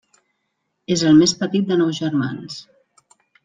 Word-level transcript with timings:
És 0.95 1.03
el 1.11 1.21
més 1.23 1.35
petit 1.43 1.69
de 1.73 1.79
nou 1.85 1.95
germans. 2.01 2.61